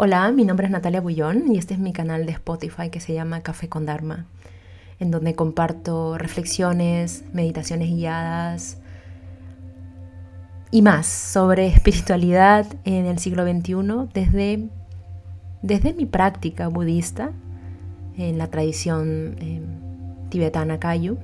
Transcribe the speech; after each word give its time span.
Hola, 0.00 0.30
mi 0.30 0.44
nombre 0.44 0.64
es 0.64 0.70
Natalia 0.70 1.00
Bullón 1.00 1.52
y 1.52 1.58
este 1.58 1.74
es 1.74 1.80
mi 1.80 1.92
canal 1.92 2.24
de 2.24 2.30
Spotify 2.30 2.88
que 2.88 3.00
se 3.00 3.14
llama 3.14 3.40
Café 3.40 3.68
con 3.68 3.84
Dharma, 3.84 4.26
en 5.00 5.10
donde 5.10 5.34
comparto 5.34 6.16
reflexiones, 6.16 7.24
meditaciones 7.32 7.88
guiadas 7.88 8.78
y 10.70 10.82
más 10.82 11.08
sobre 11.08 11.66
espiritualidad 11.66 12.64
en 12.84 13.06
el 13.06 13.18
siglo 13.18 13.42
XXI 13.42 14.08
desde, 14.14 14.68
desde 15.62 15.92
mi 15.94 16.06
práctica 16.06 16.68
budista 16.68 17.32
en 18.16 18.38
la 18.38 18.46
tradición 18.46 19.34
eh, 19.40 19.60
tibetana 20.28 20.78
Kayu, 20.78 21.18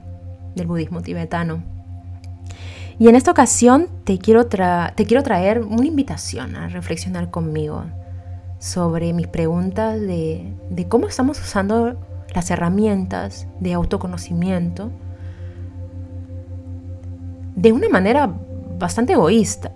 del 0.56 0.66
budismo 0.66 1.00
tibetano. 1.00 1.62
Y 2.98 3.06
en 3.06 3.14
esta 3.14 3.30
ocasión 3.30 3.86
te 4.02 4.18
quiero, 4.18 4.46
te 4.46 5.06
quiero 5.06 5.22
traer 5.22 5.60
una 5.60 5.86
invitación 5.86 6.56
a 6.56 6.66
reflexionar 6.66 7.30
conmigo 7.30 7.84
sobre 8.64 9.12
mis 9.12 9.26
preguntas 9.26 10.00
de, 10.00 10.54
cómo 10.88 11.06
estamos 11.06 11.38
usando 11.38 11.96
las 12.34 12.50
herramientas 12.50 13.46
de 13.60 13.74
autoconocimiento 13.74 14.90
de 17.56 17.72
una 17.72 17.90
manera 17.90 18.32
bastante 18.78 19.12
egoísta, 19.12 19.70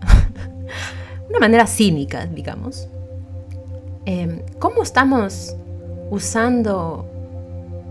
una 1.29 1.39
manera 1.39 1.67
cínica, 1.67 2.25
digamos. 2.25 2.89
Em, 4.07 4.41
¿Cómo 4.59 4.83
estamos 4.83 5.55
usando 6.11 7.05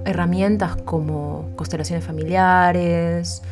herramientas 0.03 0.77
como 0.77 1.51
constelaciones 1.55 2.03
familiares, 2.03 3.43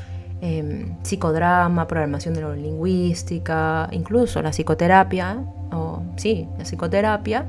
em, 0.41 0.96
psicodrama, 1.04 1.85
programación 1.85 2.34
neurolingüística, 2.34 3.88
incluso 3.91 4.41
la 4.41 4.49
psicoterapia 4.49 5.46
o 5.75 6.03
sí, 6.15 6.47
la 6.57 6.63
psicoterapia, 6.63 7.45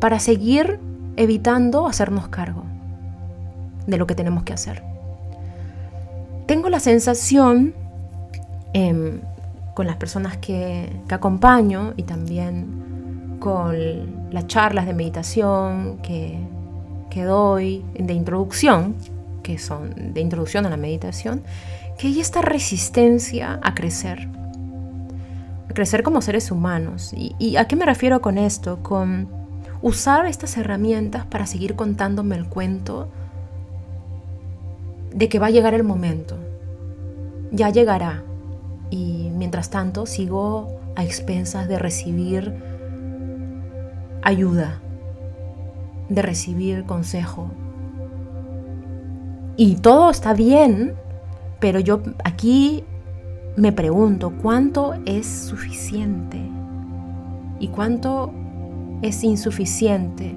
para 0.00 0.18
seguir 0.18 0.78
evitando 1.16 1.86
hacernos 1.86 2.28
cargo 2.28 2.64
de 3.86 3.98
lo 3.98 4.06
que 4.06 4.14
tenemos 4.14 4.44
que 4.44 4.52
hacer. 4.52 4.82
Tengo 6.46 6.68
la 6.68 6.80
sensación 6.80 7.74
em, 8.72 9.20
con 9.74 9.86
las 9.86 9.96
personas 9.96 10.36
que, 10.36 10.90
acompaño 11.10 11.92
y 11.96 12.04
también 12.04 13.36
con 13.38 13.76
las 14.30 14.46
charlas 14.46 14.86
de 14.86 14.94
meditación 14.94 15.98
que, 16.02 16.38
que 17.10 17.24
doy 17.24 17.84
de 17.94 18.14
introducción, 18.14 18.94
que 19.42 19.58
son 19.58 20.14
de 20.14 20.20
introducción 20.20 20.64
a 20.64 20.70
la 20.70 20.76
meditación, 20.76 21.42
que 21.98 22.08
hay 22.08 22.20
esta 22.20 22.40
resistencia 22.40 23.60
a 23.62 23.74
crecer 23.74 24.28
crecer 25.72 26.02
como 26.02 26.22
seres 26.22 26.50
humanos. 26.50 27.12
¿Y, 27.14 27.56
a 27.56 27.66
qué 27.66 27.76
me 27.76 27.84
refiero 27.84 28.20
con 28.20 28.38
esto? 28.38 28.78
Con 28.82 29.28
usar 29.80 30.26
estas 30.26 30.56
herramientas 30.56 31.26
para 31.26 31.46
seguir 31.46 31.74
contándome 31.74 32.36
el 32.36 32.46
cuento 32.46 33.08
de 35.12 35.28
que 35.28 35.38
va 35.38 35.46
a 35.46 35.50
llegar 35.50 35.74
el 35.74 35.84
momento. 35.84 36.36
Ya 37.50 37.70
llegará. 37.70 38.22
Y 38.90 39.30
mientras 39.34 39.70
tanto 39.70 40.06
sigo 40.06 40.80
a 40.96 41.04
expensas 41.04 41.68
de 41.68 41.78
recibir 41.78 42.54
ayuda, 44.22 44.80
de 46.08 46.22
recibir 46.22 46.84
consejo. 46.84 47.50
Y 49.56 49.76
todo 49.76 50.10
está 50.10 50.34
bien, 50.34 50.94
pero 51.60 51.80
yo 51.80 52.02
aquí 52.24 52.84
me 53.56 53.72
pregunto 53.72 54.32
cuánto 54.40 54.94
es 55.04 55.26
suficiente 55.26 56.40
y 57.60 57.68
cuánto 57.68 58.32
es 59.02 59.22
insuficiente. 59.24 60.34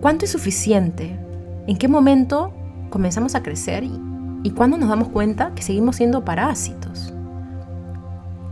¿Cuánto 0.00 0.26
es 0.26 0.32
suficiente? 0.32 1.18
¿En 1.66 1.78
qué 1.78 1.88
momento 1.88 2.52
comenzamos 2.90 3.34
a 3.34 3.42
crecer 3.42 3.84
y, 3.84 4.50
cuándo 4.50 4.76
nos 4.76 4.90
damos 4.90 5.08
cuenta 5.08 5.54
que 5.54 5.62
seguimos 5.62 5.96
siendo 5.96 6.24
parásitos? 6.24 7.14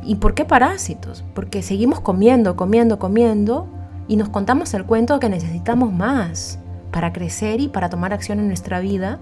¿Y 0.02 0.16
por 0.16 0.34
qué 0.34 0.44
parásitos? 0.44 1.22
Porque 1.34 1.62
seguimos 1.62 2.00
comiendo, 2.00 2.56
comiendo, 2.56 2.98
comiendo 2.98 3.69
y 4.08 4.16
nos 4.16 4.31
contamos 4.31 4.72
el 4.75 4.84
cuento 4.84 5.14
de 5.14 5.20
que 5.20 5.28
necesitamos 5.28 5.92
más 5.92 6.58
para 6.91 7.12
crecer 7.12 7.60
y 7.60 7.69
para 7.69 7.91
tomar 7.91 8.12
acción 8.12 8.41
en 8.41 8.48
nuestra 8.48 8.81
vida 8.81 9.20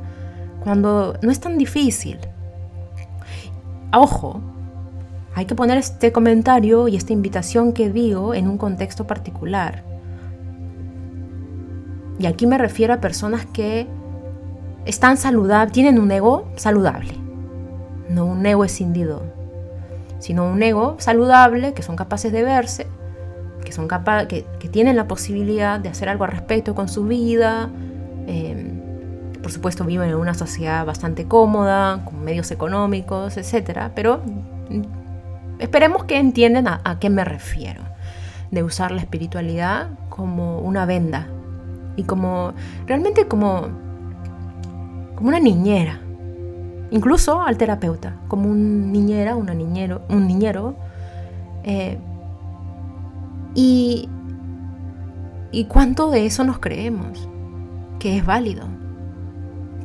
cuando 0.63 1.19
no 1.23 1.31
es 1.31 1.41
tan 1.41 1.59
difícil. 1.59 2.19
Ojo, 3.93 4.41
hay 5.35 5.45
que 5.45 5.55
poner 5.55 5.79
este 5.79 6.13
comentario 6.13 6.89
y 6.89 6.97
esta 6.97 7.13
invitación 7.13 7.73
que 7.73 7.91
digo 7.91 8.35
en 8.35 8.49
un 8.49 8.59
contexto 8.59 9.07
particular. 9.07 9.85
Y 12.19 12.27
aquí 12.27 12.47
me 12.47 12.59
refiero 12.59 12.93
a 12.93 13.01
personas 13.01 13.47
que 13.47 13.87
están 14.85 15.17
saludables, 15.17 15.73
tienen 15.73 15.99
un 15.99 16.11
ego 16.11 16.49
saludable, 16.57 17.15
no 18.09 18.27
un 18.27 18.45
ego 18.45 18.65
escindido, 18.65 19.23
sino 20.19 20.45
un 20.45 20.63
ego 20.63 20.97
saludable, 20.99 21.75
que 21.75 21.83
son 21.83 21.97
capaces 21.97 22.33
de 22.33 22.43
verse, 22.43 22.87
que, 23.65 23.73
son 23.73 23.89
que, 24.29 24.45
tienen 24.71 24.97
la 24.97 25.07
posibilidad 25.07 25.81
de 25.81 25.89
hacer 25.89 26.09
algo 26.09 26.25
al 26.25 26.33
respecto 26.33 26.75
con 26.75 26.89
su 26.89 27.05
vida. 27.05 27.71
Em, 28.27 28.81
por 29.43 29.51
supuesto 29.51 29.85
viven 29.85 30.11
en 30.11 30.17
una 30.17 30.35
sociedad 30.35 30.85
bastante 30.85 31.27
cómoda, 31.27 32.05
con 32.05 32.23
medios 32.23 32.51
económicos, 32.51 33.37
etc. 33.39 33.91
Pero 33.95 34.21
Esperemos 35.61 36.05
que 36.05 36.19
entiendan 36.19 36.67
a, 36.67 36.99
qué 36.99 37.11
me 37.11 37.23
refiero, 37.23 37.83
de 38.51 38.63
usar 38.63 38.93
la 38.93 39.01
espiritualidad 39.03 39.91
como 40.09 40.59
una 40.61 40.87
venda 40.87 41.29
y 41.97 42.05
como 42.05 42.55
realmente 42.87 43.29
como, 43.29 43.69
como 45.15 45.29
una 45.29 45.39
niñera, 45.39 46.01
incluso 46.91 47.43
al 47.43 47.59
terapeuta, 47.59 48.17
como 48.27 48.49
un 48.49 48.91
niñera, 48.91 49.37
una 49.37 49.53
niñero, 49.53 50.01
un 50.09 50.27
niñero. 50.27 50.77
Eh, 51.63 51.99
y, 53.55 54.09
¿Y 55.53 55.65
cuánto 55.65 56.11
de 56.11 56.25
eso 56.25 56.43
nos 56.43 56.59
creemos? 56.59 57.29
Que 57.99 58.17
es 58.17 58.25
válido. 58.25 58.65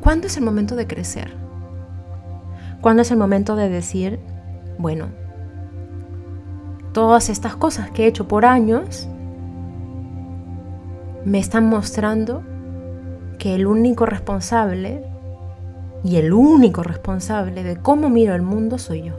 ¿Cuándo 0.00 0.28
es 0.28 0.38
el 0.38 0.44
momento 0.44 0.74
de 0.74 0.86
crecer? 0.86 1.34
¿Cuándo 2.80 3.02
es 3.02 3.10
el 3.10 3.18
momento 3.18 3.56
de 3.56 3.68
decir, 3.68 4.20
bueno, 4.78 5.08
todas 6.96 7.28
estas 7.28 7.54
cosas 7.56 7.90
que 7.90 8.04
he 8.04 8.06
hecho 8.06 8.26
por 8.26 8.46
años 8.46 9.06
me 11.26 11.38
están 11.38 11.68
mostrando 11.68 12.42
que 13.38 13.54
el 13.54 13.66
único 13.66 14.06
responsable 14.06 15.04
y 16.02 16.16
el 16.16 16.32
único 16.32 16.82
responsable 16.82 17.64
de 17.64 17.76
cómo 17.76 18.08
miro 18.08 18.34
el 18.34 18.40
mundo 18.40 18.78
soy 18.78 19.02
yo. 19.02 19.12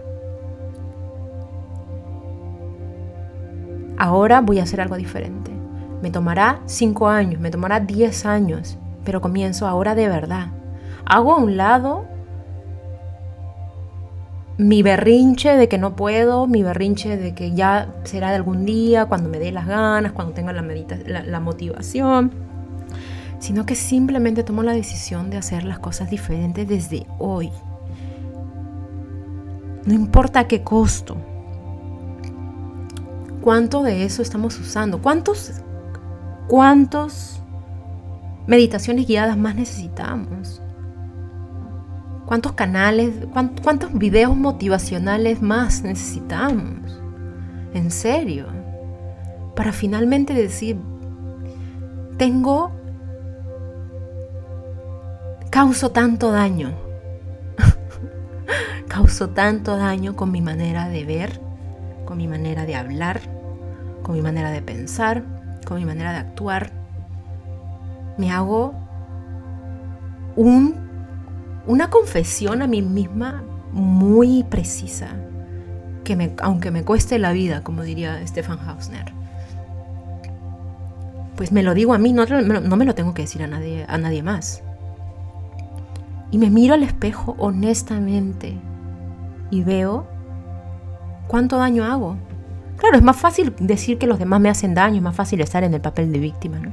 Ahora 3.95 4.41
voy 4.41 4.57
a 4.57 4.63
hacer 4.63 4.81
algo 4.81 4.95
diferente. 4.95 5.51
Me 6.01 6.09
tomará 6.09 6.61
5 6.65 7.07
años, 7.07 7.39
me 7.39 7.51
tomará 7.51 7.79
10 7.79 8.25
años, 8.25 8.79
pero 9.03 9.21
comienzo 9.21 9.67
ahora 9.67 9.94
de 9.94 10.07
verdad. 10.07 10.47
Hago 11.05 11.31
a 11.31 11.38
un 11.38 11.57
lado 11.57 12.07
mi 14.57 14.81
berrinche 14.81 15.56
de 15.56 15.68
que 15.68 15.78
no 15.78 15.95
puedo, 15.95 16.47
mi 16.47 16.63
berrinche 16.63 17.16
de 17.16 17.35
que 17.35 17.53
ya 17.53 17.94
será 18.03 18.29
de 18.29 18.38
algún 18.38 18.66
día, 18.66 19.06
cuando 19.06 19.29
me 19.29 19.38
dé 19.38 19.51
las 19.51 19.68
ganas, 19.68 20.13
cuando 20.13 20.34
tenga 20.34 20.51
la, 20.51 20.63
la, 21.23 21.40
motivación, 21.40 22.31
sino 23.40 23.66
que 23.68 23.75
simplemente 23.75 24.44
tomo 24.44 24.63
la 24.63 24.73
decisión 24.73 25.29
de 25.29 25.38
hacer 25.38 25.63
las 25.63 25.78
cosas 25.78 26.09
diferentes 26.09 26.68
desde 26.68 27.06
hoy. 27.19 27.51
No 29.85 29.94
importa 29.94 30.47
qué 30.47 30.63
costo. 30.63 31.18
¿Cuánto 33.41 33.84
de 33.84 34.03
eso 34.03 34.24
estamos 34.24 34.59
usando? 34.59 35.01
¿Cuántos, 35.01 35.62
cuántos 36.47 37.42
meditaciones 38.48 39.07
guiadas 39.07 39.38
más 39.38 39.56
necesitamos? 39.56 40.62
¿Cuántos 42.27 42.51
canales, 42.51 43.25
cuántos 43.63 43.94
videos 43.94 44.35
motivacionales 44.35 45.41
más 45.41 45.83
necesitamos? 45.83 47.00
En 47.74 47.89
serio. 47.89 48.47
Para 49.56 49.71
finalmente 49.71 50.33
decir, 50.33 50.77
tengo, 52.18 52.71
causo 55.50 55.91
tanto 55.91 56.29
daño. 56.31 56.74
causo 58.89 59.30
tanto 59.30 59.77
daño 59.77 60.18
con 60.18 60.30
mi 60.30 60.41
manera 60.41 60.89
de 60.89 61.06
ver, 61.06 61.39
con 62.03 62.18
mi 62.18 62.27
manera 62.27 62.65
de 62.65 62.75
hablar, 62.75 63.21
con 64.03 64.15
mi 64.15 64.21
manera 64.21 64.51
de 64.51 64.62
pensar, 64.62 65.23
con 65.65 65.77
mi 65.77 65.85
manera 65.85 66.12
de 66.12 66.18
actuar. 66.18 66.73
Me 68.18 68.33
hago 68.33 68.73
un 70.35 70.87
una 71.68 71.90
confesión 71.90 72.62
a 72.62 72.68
mí 72.68 72.81
misma 72.81 73.44
muy 73.72 74.44
precisa, 74.44 75.10
que 76.04 76.34
aunque 76.42 76.72
me 76.72 76.84
cueste 76.84 77.19
la 77.19 77.34
vida, 77.34 77.62
como 77.64 77.84
diría 77.84 78.25
Stefan 78.25 78.60
Hausner. 78.60 79.14
pues 81.36 81.52
me 81.52 81.62
lo 81.62 81.75
digo 81.75 81.94
a 81.94 82.00
mí, 82.00 82.14
no, 82.14 82.25
no 82.25 82.75
me 82.75 82.86
lo 82.86 82.96
tengo 82.96 83.14
que 83.14 83.22
decir 83.24 83.44
a 83.44 83.48
nadie, 83.48 83.86
a 83.88 83.98
nadie 83.98 84.24
más. 84.24 84.64
Y 86.31 86.40
me 86.40 86.50
miro 86.50 86.74
al 86.74 86.84
espejo 86.84 87.36
honestamente 87.38 88.58
y 89.52 89.64
veo 89.64 90.08
cuánto 91.28 91.58
daño 91.58 91.86
hago. 91.86 92.18
Claro, 92.78 92.98
es 92.98 93.04
más 93.04 93.18
fácil 93.18 93.54
decir 93.60 93.98
que 93.98 94.08
los 94.08 94.19
demás 94.19 94.40
me 94.40 94.50
hacen 94.50 94.74
daño, 94.74 94.98
es 94.98 95.02
más 95.02 95.16
fácil 95.16 95.42
estar 95.42 95.64
en 95.64 95.74
el 95.74 95.81
papel 95.81 96.12
de 96.12 96.19
víctima, 96.19 96.60
¿no? 96.60 96.72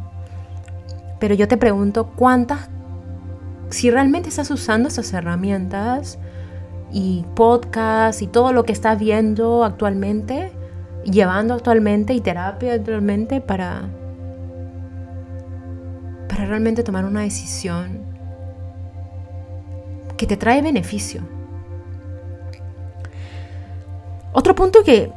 Pero 1.18 1.34
yo 1.34 1.48
te 1.48 1.56
pregunto, 1.56 2.08
¿cuántas, 2.16 2.68
si 3.74 3.90
realmente 3.90 4.28
estás 4.28 4.52
usando 4.52 4.88
esas 4.88 5.12
herramientas 5.12 6.18
y 6.92 7.24
podcasts 7.34 8.22
y 8.22 8.28
todo 8.28 8.52
lo 8.52 8.64
que 8.64 8.72
estás 8.72 9.00
viendo 9.00 9.64
actualmente, 9.64 10.52
llevando 11.02 11.54
actualmente 11.54 12.14
y 12.14 12.20
terapia 12.20 12.74
actualmente 12.74 13.40
para, 13.40 13.88
para 16.28 16.46
realmente 16.46 16.84
tomar 16.84 17.04
una 17.04 17.22
decisión 17.22 17.98
que 20.16 20.28
te 20.28 20.36
trae 20.36 20.62
beneficio? 20.62 21.22
Otro 24.32 24.54
punto 24.54 24.84
que, 24.84 25.10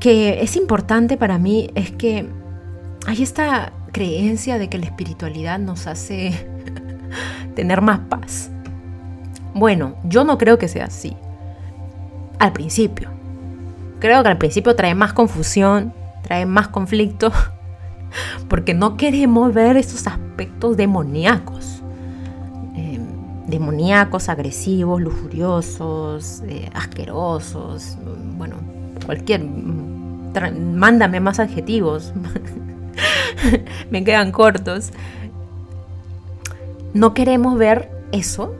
que 0.00 0.42
es 0.42 0.56
importante 0.56 1.16
para 1.16 1.38
mí 1.38 1.70
es 1.76 1.92
que 1.92 2.28
hay 3.06 3.22
esta 3.22 3.72
creencia 3.92 4.58
de 4.58 4.68
que 4.68 4.78
la 4.78 4.86
espiritualidad 4.86 5.60
nos 5.60 5.86
hace 5.86 6.53
tener 7.54 7.80
más 7.80 8.00
paz. 8.00 8.50
Bueno, 9.54 9.94
yo 10.04 10.24
no 10.24 10.36
creo 10.38 10.58
que 10.58 10.68
sea 10.68 10.86
así. 10.86 11.16
Al 12.38 12.52
principio. 12.52 13.10
Creo 14.00 14.22
que 14.22 14.28
al 14.28 14.38
principio 14.38 14.74
trae 14.74 14.94
más 14.94 15.12
confusión, 15.12 15.92
trae 16.22 16.44
más 16.44 16.68
conflicto, 16.68 17.32
porque 18.48 18.74
no 18.74 18.96
queremos 18.96 19.54
ver 19.54 19.76
esos 19.76 20.06
aspectos 20.06 20.76
demoníacos. 20.76 21.82
Eh, 22.76 22.98
demoníacos, 23.46 24.28
agresivos, 24.28 25.00
lujuriosos, 25.00 26.42
eh, 26.46 26.68
asquerosos, 26.74 27.96
bueno, 28.36 28.56
cualquier... 29.06 29.44
Mándame 30.52 31.20
más 31.20 31.38
adjetivos. 31.38 32.12
Me 33.90 34.02
quedan 34.02 34.32
cortos. 34.32 34.90
No 36.94 37.12
queremos 37.12 37.58
ver 37.58 37.90
eso 38.12 38.54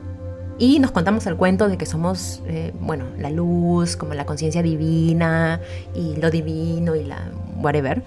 y 0.57 0.79
nos 0.79 0.91
contamos 0.91 1.25
el 1.25 1.35
cuento 1.35 1.67
de 1.67 1.77
que 1.77 1.85
somos, 1.85 2.41
eh, 2.47 2.73
bueno, 2.79 3.05
la 3.17 3.29
luz, 3.29 3.97
como 3.97 4.13
la 4.13 4.25
conciencia 4.25 4.61
divina 4.61 5.59
y 5.93 6.15
lo 6.17 6.29
divino 6.31 6.95
y 6.95 7.03
la 7.03 7.29
whatever. 7.61 8.03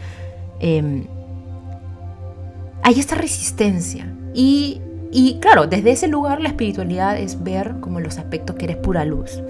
Em, 0.60 1.06
hay 2.82 3.00
esta 3.00 3.14
resistencia. 3.16 4.10
Y, 4.34 4.80
y 5.10 5.38
claro, 5.40 5.66
desde 5.66 5.90
ese 5.90 6.08
lugar 6.08 6.40
la 6.40 6.48
espiritualidad 6.48 7.18
es 7.18 7.42
ver 7.42 7.76
como 7.80 8.00
los 8.00 8.18
aspectos 8.18 8.56
que 8.56 8.66
eres 8.66 8.76
pura 8.76 9.04
luz. 9.04 9.42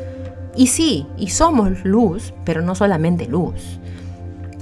Y 0.57 0.69
sí, 0.69 1.07
y 1.17 1.29
somos 1.29 1.85
luz, 1.85 2.35
pero 2.45 2.63
no 2.63 2.75
solamente 2.75 3.27
luz. 3.27 3.79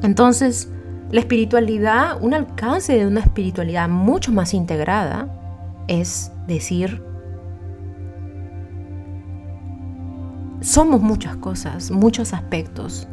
Entonces, 0.03 0.69
la 1.11 1.21
espiritualidad, 1.21 2.19
un 2.21 2.35
alcance 2.35 2.95
de 2.99 3.07
una 3.07 3.21
espiritualidad 3.21 3.89
mucho 3.89 4.31
más 4.31 4.53
integrada, 4.53 5.29
es 5.89 6.33
decir, 6.47 7.03
somos 10.61 11.01
muchas 11.01 11.37
cosas, 11.37 11.91
muchos 11.91 12.33
aspectos. 12.33 13.09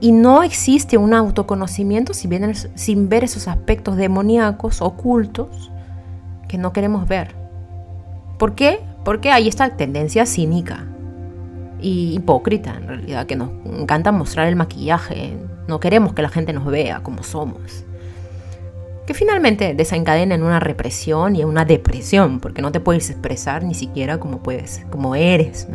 Y 0.00 0.12
no 0.12 0.42
existe 0.42 0.96
un 0.96 1.14
autoconocimiento 1.14 2.12
sin, 2.14 2.54
sin 2.74 3.08
ver 3.08 3.24
esos 3.24 3.46
aspectos 3.46 3.96
demoníacos, 3.96 4.82
ocultos, 4.82 5.70
que 6.48 6.58
no 6.58 6.72
queremos 6.72 7.06
ver. 7.06 7.34
¿Por 8.38 8.54
qué? 8.54 8.80
Porque 9.04 9.30
hay 9.30 9.46
esta 9.46 9.76
tendencia 9.76 10.26
cínica 10.26 10.86
y 11.80 12.14
hipócrita 12.14 12.74
en 12.76 12.88
realidad, 12.88 13.26
que 13.26 13.36
nos 13.36 13.50
encanta 13.64 14.12
mostrar 14.12 14.48
el 14.48 14.56
maquillaje, 14.56 15.36
no 15.68 15.80
queremos 15.80 16.14
que 16.14 16.22
la 16.22 16.28
gente 16.28 16.52
nos 16.52 16.66
vea 16.66 17.02
como 17.02 17.22
somos. 17.22 17.84
Que 19.06 19.14
finalmente 19.14 19.74
desencadena 19.74 20.34
en 20.34 20.42
una 20.42 20.60
represión 20.60 21.34
y 21.34 21.42
en 21.42 21.48
una 21.48 21.64
depresión, 21.64 22.40
porque 22.40 22.62
no 22.62 22.70
te 22.70 22.80
puedes 22.80 23.10
expresar 23.10 23.64
ni 23.64 23.74
siquiera 23.74 24.18
como 24.18 24.38
puedes, 24.38 24.84
como 24.90 25.14
eres. 25.14 25.66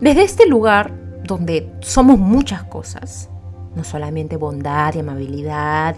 Desde 0.00 0.22
este 0.22 0.46
lugar 0.46 0.92
donde 1.24 1.72
somos 1.80 2.18
muchas 2.18 2.64
cosas, 2.64 3.30
no 3.74 3.84
solamente 3.84 4.36
bondad 4.36 4.94
y 4.94 5.00
amabilidad, 5.00 5.96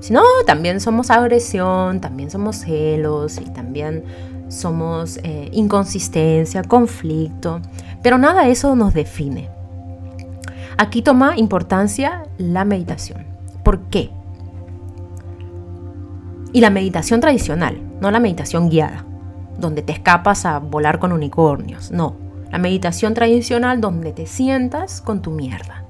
sino 0.00 0.22
también 0.46 0.80
somos 0.80 1.10
agresión, 1.10 2.00
también 2.00 2.30
somos 2.30 2.56
celos 2.56 3.38
y 3.38 3.44
también 3.50 4.04
somos 4.48 5.18
eh, 5.22 5.48
inconsistencia, 5.52 6.62
conflicto, 6.62 7.60
pero 8.02 8.16
nada 8.16 8.44
de 8.44 8.52
eso 8.52 8.76
nos 8.76 8.94
define. 8.94 9.50
Aquí 10.78 11.02
toma 11.02 11.36
importancia 11.36 12.24
la 12.38 12.64
meditación. 12.64 13.35
¿Por 13.66 13.80
qué? 13.88 14.12
Y 16.52 16.60
la 16.60 16.70
meditación 16.70 17.18
tradicional, 17.18 17.82
no 18.00 18.12
la 18.12 18.20
meditación 18.20 18.70
guiada, 18.70 19.04
donde 19.58 19.82
te 19.82 19.90
escapas 19.92 20.46
a 20.46 20.60
volar 20.60 21.00
con 21.00 21.10
unicornios, 21.10 21.90
no. 21.90 22.14
La 22.52 22.58
meditación 22.58 23.14
tradicional 23.14 23.80
donde 23.80 24.12
te 24.12 24.26
sientas 24.26 25.00
con 25.00 25.20
tu 25.20 25.32
mierda. 25.32 25.84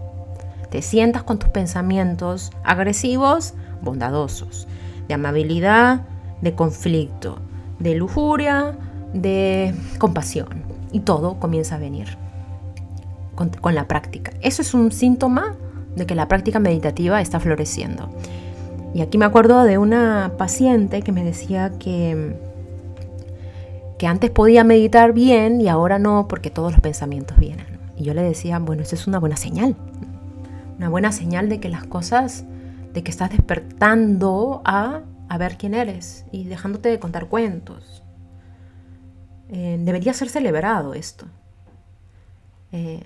Te 0.70 0.81
sientas 0.81 1.23
con 1.23 1.38
tus 1.38 1.50
pensamientos 1.50 2.50
agresivos, 2.64 3.52
bondadosos, 3.82 4.67
de 5.06 5.12
amabilidad, 5.12 6.06
de 6.40 6.55
conflicto, 6.55 7.40
de 7.78 7.94
lujuria, 7.94 8.78
de 9.12 9.75
compasión. 9.99 10.49
Y 10.93 11.00
todo 11.00 11.38
comienza 11.38 11.75
a 11.75 11.78
venir 11.78 12.17
con, 13.34 13.75
la 13.75 13.87
práctica. 13.87 14.32
Eso 14.40 14.62
es 14.62 14.73
un 14.73 14.93
síntoma 14.93 15.56
de 15.96 16.06
que 16.06 16.14
la 16.14 16.28
práctica 16.28 16.60
meditativa 16.60 17.20
está 17.20 17.40
floreciendo. 17.40 18.08
Y 18.94 19.00
aquí 19.00 19.19
me 19.19 19.25
acuerdo 19.25 19.64
de 19.64 19.78
una 19.78 20.32
paciente 20.38 21.02
que 21.02 21.12
me 21.12 21.25
decía 21.25 21.72
que, 21.78 22.37
que 23.98 24.06
antes 24.06 24.31
podía 24.31 24.62
meditar 24.62 25.12
bien 25.12 25.60
y 25.60 25.69
ahora 25.69 25.98
no 25.98 26.28
porque 26.28 26.50
todos 26.50 26.72
los 26.72 26.81
pensamientos 26.81 27.38
vienen. 27.38 27.66
Y 27.96 28.04
yo 28.04 28.14
le 28.14 28.22
decía, 28.22 28.58
bueno, 28.58 28.82
eso 28.82 28.94
es 28.94 29.06
una 29.06 29.19
buena 29.19 29.37
señal. 29.37 29.75
Una 30.78 30.88
buena 30.88 31.10
señal 31.10 31.48
de 31.48 31.58
que 31.58 31.69
las 31.69 31.84
cosas, 31.84 32.44
de 32.92 33.02
que 33.02 33.10
estás 33.10 33.31
despertando 33.31 34.62
a 34.64 35.00
a 35.28 35.38
ver 35.38 35.56
quién 35.56 35.75
eres 35.75 36.25
y 36.30 36.44
dejándote 36.44 36.88
de 36.88 36.99
contar 36.99 37.26
cuentos. 37.26 38.02
Eh, 39.49 39.78
debería 39.80 40.12
ser 40.12 40.28
celebrado 40.28 40.94
esto. 40.94 41.26
Eh, 42.73 43.02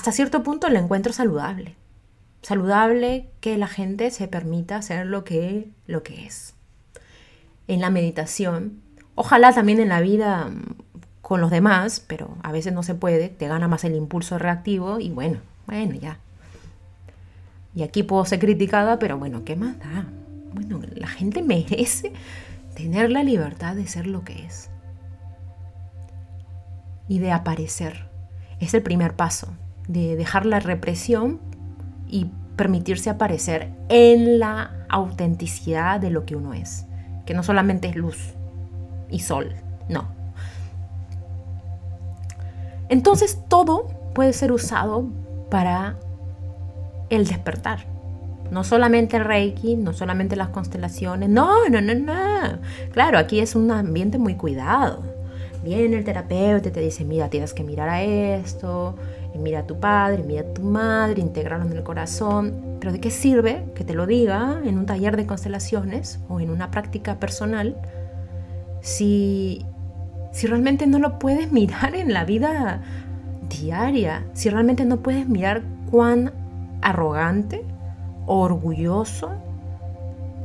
hasta 0.00 0.12
cierto 0.12 0.42
punto 0.42 0.70
lo 0.70 0.78
encuentro 0.78 1.12
saludable. 1.12 1.76
Saludable 2.40 3.28
que 3.40 3.58
la 3.58 3.66
gente 3.66 4.10
se 4.10 4.28
permita 4.28 4.80
ser 4.80 5.04
lo 5.04 5.24
que, 5.24 5.68
lo 5.86 6.02
que 6.02 6.24
es. 6.24 6.54
En 7.68 7.82
la 7.82 7.90
meditación, 7.90 8.80
ojalá 9.14 9.52
también 9.52 9.78
en 9.78 9.90
la 9.90 10.00
vida 10.00 10.46
mm, 10.46 10.76
con 11.20 11.42
los 11.42 11.50
demás, 11.50 12.02
pero 12.06 12.38
a 12.42 12.50
veces 12.50 12.72
no 12.72 12.82
se 12.82 12.94
puede, 12.94 13.28
te 13.28 13.46
gana 13.46 13.68
más 13.68 13.84
el 13.84 13.94
impulso 13.94 14.38
reactivo 14.38 15.00
y 15.00 15.10
bueno, 15.10 15.40
bueno, 15.66 15.94
ya, 15.96 16.18
y 17.74 17.82
aquí 17.82 18.02
puedo 18.02 18.24
ser 18.24 18.38
criticada, 18.38 18.98
pero 18.98 19.18
bueno, 19.18 19.44
¿qué 19.44 19.54
más 19.54 19.78
da? 19.78 20.06
Bueno, 20.54 20.80
la 20.94 21.08
gente 21.08 21.42
merece 21.44 22.14
tener 22.74 23.10
la 23.10 23.22
libertad 23.22 23.76
de 23.76 23.86
ser 23.86 24.06
lo 24.06 24.24
que 24.24 24.46
es. 24.46 24.70
Y 27.06 27.18
de 27.18 27.32
aparecer. 27.32 28.08
Es 28.60 28.72
el 28.72 28.82
primer 28.82 29.14
paso, 29.14 29.52
de 29.92 30.14
dejar 30.14 30.46
la 30.46 30.60
represión 30.60 31.40
y 32.08 32.30
permitirse 32.56 33.10
aparecer 33.10 33.70
en 33.88 34.38
la 34.38 34.86
autenticidad 34.88 36.00
de 36.00 36.10
lo 36.10 36.24
que 36.24 36.36
uno 36.36 36.54
es. 36.54 36.86
Que 37.26 37.34
no 37.34 37.42
solamente 37.42 37.88
es 37.88 37.96
luz 37.96 38.34
y 39.10 39.20
sol, 39.20 39.54
no. 39.88 40.08
Entonces 42.88 43.38
todo 43.48 43.88
puede 44.14 44.32
ser 44.32 44.52
usado 44.52 45.06
para 45.50 45.96
el 47.08 47.26
despertar. 47.26 47.86
No 48.50 48.64
solamente 48.64 49.16
el 49.16 49.24
Reiki, 49.24 49.76
no 49.76 49.92
solamente 49.92 50.34
las 50.36 50.48
constelaciones. 50.48 51.28
No, 51.28 51.68
no, 51.68 51.80
no, 51.80 51.94
no. 51.94 52.58
Claro, 52.92 53.18
aquí 53.18 53.40
es 53.40 53.54
un 53.54 53.70
ambiente 53.70 54.18
muy 54.18 54.34
cuidado. 54.34 55.02
Viene 55.62 55.98
el 55.98 56.04
terapeuta 56.04 56.68
y 56.68 56.72
te 56.72 56.80
dice, 56.80 57.04
mira, 57.04 57.28
tienes 57.28 57.52
que 57.52 57.62
mirar 57.62 57.88
a 57.88 58.02
esto, 58.02 58.96
mira 59.38 59.60
a 59.60 59.66
tu 59.66 59.78
padre, 59.78 60.22
mira 60.22 60.42
a 60.42 60.54
tu 60.54 60.62
madre, 60.62 61.20
integrarlo 61.20 61.66
en 61.66 61.76
el 61.76 61.82
corazón. 61.82 62.76
Pero 62.80 62.92
¿de 62.92 63.00
qué 63.00 63.10
sirve 63.10 63.64
que 63.74 63.84
te 63.84 63.94
lo 63.94 64.06
diga 64.06 64.60
en 64.64 64.78
un 64.78 64.86
taller 64.86 65.16
de 65.16 65.26
constelaciones 65.26 66.20
o 66.28 66.40
en 66.40 66.50
una 66.50 66.70
práctica 66.70 67.18
personal 67.20 67.76
si, 68.80 69.64
si 70.32 70.46
realmente 70.46 70.86
no 70.86 70.98
lo 70.98 71.18
puedes 71.18 71.52
mirar 71.52 71.94
en 71.94 72.12
la 72.12 72.24
vida 72.24 72.82
diaria? 73.48 74.24
Si 74.32 74.50
realmente 74.50 74.84
no 74.84 74.98
puedes 74.98 75.28
mirar 75.28 75.62
cuán 75.90 76.32
arrogante 76.82 77.64
orgulloso 78.26 79.30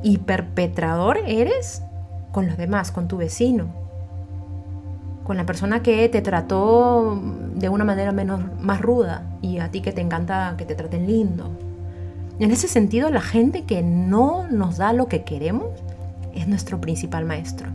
y 0.04 0.18
perpetrador 0.18 1.20
eres 1.26 1.82
con 2.32 2.48
los 2.48 2.58
demás, 2.58 2.92
con 2.92 3.08
tu 3.08 3.18
vecino, 3.18 3.85
con 5.26 5.38
la 5.38 5.46
persona 5.46 5.82
que 5.82 6.08
te 6.08 6.22
trató 6.22 7.20
de 7.56 7.68
una 7.68 7.84
manera 7.84 8.12
menos, 8.12 8.42
más 8.62 8.80
ruda 8.80 9.24
y 9.42 9.58
a 9.58 9.72
ti 9.72 9.82
que 9.82 9.92
te 9.92 10.02
encanta 10.02 10.54
que 10.56 10.66
te 10.66 10.76
traten 10.76 11.08
lindo. 11.08 11.50
En 12.38 12.52
ese 12.52 12.68
sentido, 12.68 13.10
la 13.10 13.22
gente 13.22 13.64
que 13.64 13.82
no 13.82 14.48
nos 14.48 14.78
da 14.78 14.94
lo 14.94 15.08
que 15.08 15.24
queremos 15.24 15.70
es 16.36 16.48
nuestro 16.48 16.80
principal 16.80 17.26
maestro. 17.26 17.70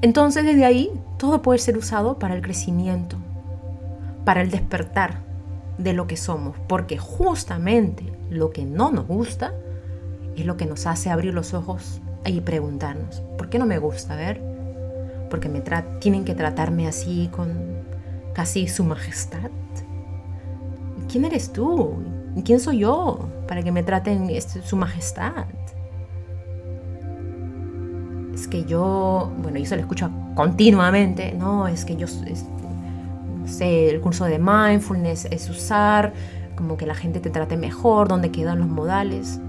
Entonces, 0.00 0.44
desde 0.44 0.64
ahí, 0.64 0.90
todo 1.18 1.42
puede 1.42 1.58
ser 1.58 1.76
usado 1.76 2.18
para 2.18 2.34
el 2.34 2.40
crecimiento, 2.40 3.18
para 4.24 4.40
el 4.40 4.50
despertar 4.50 5.18
de 5.76 5.92
lo 5.92 6.06
que 6.06 6.16
somos, 6.16 6.56
porque 6.66 6.96
justamente 6.96 8.10
lo 8.30 8.52
que 8.52 8.64
no 8.64 8.90
nos 8.90 9.06
gusta 9.06 9.52
es 10.34 10.46
lo 10.46 10.56
que 10.56 10.66
nos 10.66 10.86
hace 10.86 11.10
abrir 11.10 11.34
los 11.34 11.52
ojos 11.52 12.00
y 12.24 12.40
preguntarnos, 12.40 13.20
¿por 13.36 13.50
qué 13.50 13.58
no 13.58 13.66
me 13.66 13.78
gusta? 13.78 14.16
Ver, 14.16 14.53
porque 15.34 15.48
me 15.48 15.60
tienen 15.98 16.24
que 16.24 16.32
tratarme 16.36 16.86
así 16.86 17.28
con 17.32 17.50
casi 18.34 18.68
su 18.68 18.84
majestad. 18.84 19.50
¿Quién 21.10 21.24
eres 21.24 21.52
tú? 21.52 21.96
¿Quién 22.44 22.60
soy 22.60 22.78
yo 22.78 23.18
para 23.48 23.60
que 23.64 23.72
me 23.72 23.82
traten 23.82 24.30
su 24.40 24.76
majestad? 24.76 25.46
Es 28.32 28.46
que 28.46 28.64
yo, 28.64 29.32
bueno, 29.38 29.58
yo 29.58 29.66
se 29.66 29.74
lo 29.74 29.82
escucho 29.82 30.08
continuamente, 30.36 31.34
no, 31.36 31.66
es 31.66 31.84
que 31.84 31.96
yo, 31.96 32.06
no 32.06 33.48
sé, 33.48 33.90
el 33.90 34.00
curso 34.00 34.26
de 34.26 34.38
mindfulness 34.38 35.24
es 35.32 35.50
usar 35.50 36.12
como 36.54 36.76
que 36.76 36.86
la 36.86 36.94
gente 36.94 37.18
te 37.18 37.30
trate 37.30 37.56
mejor, 37.56 38.06
dónde 38.06 38.30
quedan 38.30 38.60
los 38.60 38.68
modales 38.68 39.40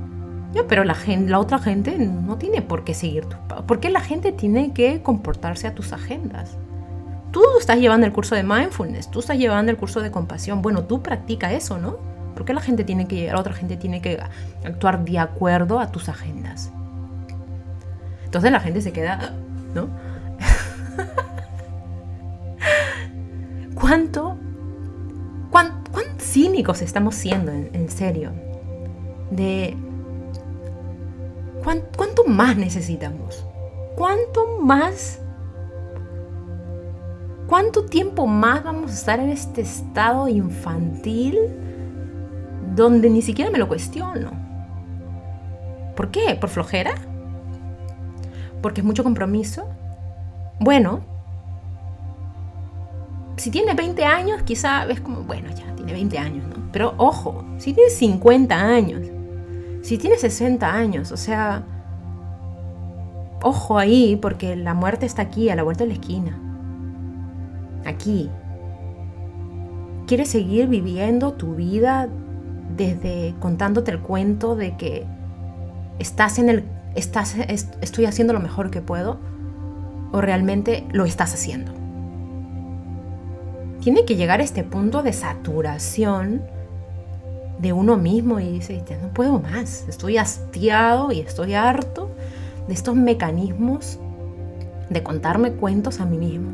pero 0.67 0.83
la, 0.83 0.95
gente, 0.95 1.29
la 1.29 1.39
otra 1.39 1.59
gente 1.59 1.97
no 1.97 2.37
tiene 2.37 2.61
por 2.61 2.83
qué 2.83 2.93
seguir 2.93 3.25
tus 3.25 3.37
¿Por 3.67 3.79
qué 3.79 3.89
la 3.89 3.99
gente 3.99 4.31
tiene 4.31 4.73
que 4.73 5.01
comportarse 5.01 5.67
a 5.67 5.75
tus 5.75 5.91
agendas? 5.91 6.57
Tú 7.31 7.41
estás 7.59 7.77
llevando 7.77 8.05
el 8.05 8.13
curso 8.13 8.35
de 8.35 8.43
mindfulness, 8.43 9.11
tú 9.11 9.19
estás 9.19 9.37
llevando 9.37 9.71
el 9.71 9.77
curso 9.77 10.01
de 10.01 10.11
compasión. 10.11 10.61
Bueno, 10.61 10.85
tú 10.85 11.01
practica 11.01 11.51
eso, 11.51 11.77
¿no? 11.77 11.97
¿Por 12.33 12.45
qué 12.45 12.53
la 12.53 12.61
gente 12.61 12.83
tiene 12.83 13.07
que, 13.07 13.27
la 13.27 13.39
otra 13.39 13.53
gente 13.53 13.75
tiene 13.75 14.01
que 14.01 14.19
actuar 14.63 15.03
de 15.03 15.19
acuerdo 15.19 15.79
a 15.79 15.91
tus 15.91 16.07
agendas? 16.07 16.71
Entonces 18.23 18.51
la 18.51 18.59
gente 18.59 18.81
se 18.81 18.93
queda, 18.93 19.33
¿no? 19.73 19.89
¿Cuánto, 23.75 24.37
cuán, 25.49 25.83
cínicos 26.19 26.81
estamos 26.81 27.15
siendo, 27.15 27.51
en 27.51 27.89
serio? 27.89 28.31
De 29.31 29.75
¿Cuánto 31.65 32.25
más 32.27 32.55
necesitamos? 32.57 33.43
¿Cuánto 33.95 34.59
más? 34.61 35.19
¿Cuánto 37.47 37.85
tiempo 37.85 38.27
más 38.27 38.63
vamos 38.63 38.91
a 38.91 38.93
estar 38.93 39.19
en 39.19 39.29
este 39.29 39.61
estado 39.61 40.27
infantil 40.27 41.39
donde 42.75 43.09
ni 43.09 43.23
siquiera 43.23 43.49
me 43.49 43.57
lo 43.57 43.67
cuestiono? 43.67 44.29
¿Por 45.95 46.11
qué? 46.11 46.37
¿Por 46.39 46.49
flojera? 46.51 46.93
¿Porque 48.61 48.81
es 48.81 48.85
mucho 48.85 49.03
compromiso? 49.03 49.67
Bueno, 50.59 51.01
si 53.37 53.49
tiene 53.49 53.73
20 53.73 54.05
años, 54.05 54.43
quizá 54.43 54.85
ves 54.85 55.01
como, 55.01 55.21
bueno, 55.21 55.49
ya 55.49 55.75
tiene 55.75 55.93
20 55.93 56.19
años, 56.19 56.47
¿no? 56.47 56.69
Pero 56.71 56.93
ojo, 56.97 57.43
si 57.57 57.73
tiene 57.73 57.89
50 57.89 58.55
años, 58.55 59.14
si 59.85 59.99
tienes 59.99 60.21
60 60.21 60.73
años, 60.73 61.11
o 61.11 61.17
sea, 61.17 61.61
ojo 63.43 63.77
ahí, 63.77 64.15
porque 64.19 64.55
la 64.55 64.73
muerte 64.73 65.05
está 65.05 65.21
aquí, 65.21 65.51
a 65.51 65.55
la 65.55 65.61
vuelta 65.61 65.83
de 65.83 65.89
la 65.89 65.93
esquina. 65.93 66.39
Aquí. 67.85 68.31
¿Quieres 70.07 70.29
seguir 70.29 70.67
viviendo 70.67 71.33
tu 71.33 71.53
vida 71.53 72.09
desde 72.75 73.35
contándote 73.39 73.91
el 73.91 73.99
cuento 73.99 74.55
de 74.55 74.75
que 74.75 75.05
estás 75.99 76.39
en 76.39 76.49
el 76.49 76.65
estás 76.95 77.35
estoy 77.81 78.05
haciendo 78.05 78.33
lo 78.33 78.39
mejor 78.39 78.71
que 78.71 78.81
puedo 78.81 79.19
o 80.11 80.19
realmente 80.19 80.83
lo 80.91 81.05
estás 81.05 81.31
haciendo? 81.35 81.71
Tiene 83.81 84.03
que 84.05 84.15
llegar 84.15 84.39
a 84.39 84.43
este 84.43 84.63
punto 84.63 85.03
de 85.03 85.13
saturación 85.13 86.41
de 87.59 87.73
uno 87.73 87.97
mismo 87.97 88.39
y 88.39 88.51
dice, 88.51 88.83
no 89.01 89.09
puedo 89.09 89.39
más, 89.39 89.85
estoy 89.87 90.17
hastiado 90.17 91.11
y 91.11 91.19
estoy 91.19 91.53
harto 91.53 92.09
de 92.67 92.73
estos 92.73 92.95
mecanismos 92.95 93.99
de 94.89 95.03
contarme 95.03 95.53
cuentos 95.53 95.99
a 95.99 96.05
mí 96.05 96.17
mismo. 96.17 96.49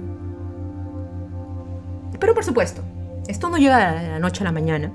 Pero 2.19 2.33
por 2.33 2.43
supuesto, 2.43 2.81
esto 3.27 3.49
no 3.49 3.57
llega 3.57 3.93
de 3.99 4.09
la 4.09 4.19
noche 4.19 4.43
a 4.43 4.45
la 4.45 4.51
mañana. 4.51 4.91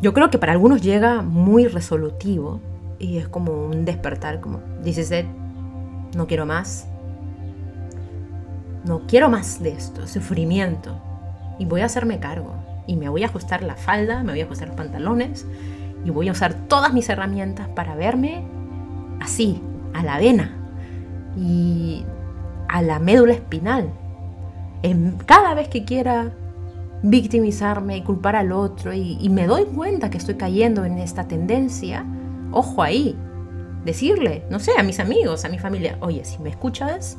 Yo 0.00 0.14
creo 0.14 0.30
que 0.30 0.38
para 0.38 0.52
algunos 0.52 0.80
llega 0.80 1.20
muy 1.20 1.66
resolutivo 1.66 2.60
y 2.98 3.18
es 3.18 3.28
como 3.28 3.52
un 3.66 3.84
despertar, 3.84 4.40
como 4.40 4.60
dices, 4.82 5.12
no 6.14 6.26
quiero 6.26 6.46
más, 6.46 6.86
no 8.84 9.02
quiero 9.06 9.28
más 9.28 9.62
de 9.62 9.70
esto, 9.70 10.06
sufrimiento, 10.06 10.96
y 11.60 11.66
voy 11.66 11.82
a 11.82 11.84
hacerme 11.84 12.18
cargo. 12.18 12.54
Y 12.88 12.96
me 12.96 13.08
voy 13.08 13.22
a 13.22 13.26
ajustar 13.26 13.62
la 13.62 13.76
falda, 13.76 14.24
me 14.24 14.32
voy 14.32 14.40
a 14.40 14.44
ajustar 14.44 14.66
los 14.66 14.76
pantalones 14.76 15.46
y 16.04 16.10
voy 16.10 16.28
a 16.28 16.32
usar 16.32 16.54
todas 16.54 16.92
mis 16.92 17.08
herramientas 17.08 17.68
para 17.68 17.94
verme 17.94 18.42
así, 19.20 19.62
a 19.92 20.02
la 20.02 20.18
vena 20.18 20.56
y 21.36 22.04
a 22.68 22.82
la 22.82 22.98
médula 22.98 23.34
espinal. 23.34 23.90
En, 24.82 25.18
cada 25.26 25.54
vez 25.54 25.68
que 25.68 25.84
quiera 25.84 26.32
victimizarme 27.02 27.98
y 27.98 28.02
culpar 28.02 28.34
al 28.34 28.50
otro 28.52 28.94
y, 28.94 29.18
y 29.20 29.28
me 29.28 29.46
doy 29.46 29.66
cuenta 29.66 30.10
que 30.10 30.18
estoy 30.18 30.36
cayendo 30.36 30.84
en 30.86 30.98
esta 30.98 31.28
tendencia, 31.28 32.04
ojo 32.50 32.82
ahí, 32.82 33.14
decirle, 33.84 34.44
no 34.48 34.58
sé, 34.58 34.72
a 34.78 34.82
mis 34.82 34.98
amigos, 34.98 35.44
a 35.44 35.50
mi 35.50 35.58
familia, 35.58 35.98
oye, 36.00 36.24
si 36.24 36.42
me 36.42 36.48
escuchas, 36.48 37.18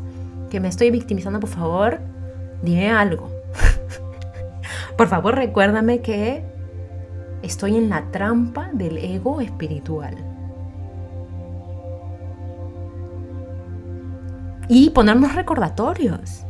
que 0.49 0.59
me 0.59 0.67
estoy 0.67 0.89
victimizando, 0.89 1.39
por 1.39 1.49
favor, 1.49 1.99
dime 2.63 2.89
algo. 2.89 3.29
Por 5.01 5.07
favor, 5.07 5.33
recuérdame 5.33 6.01
que 6.01 6.45
estoy 7.41 7.75
en 7.75 7.89
la 7.89 8.11
trampa 8.11 8.69
del 8.71 8.99
ego 8.99 9.41
espiritual. 9.41 10.15
Y 14.67 14.91
ponernos 14.91 15.33
recordatorios. 15.33 16.45